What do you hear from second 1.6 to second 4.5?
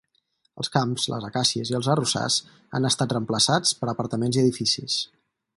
i els arrossars han estat reemplaçats per apartaments i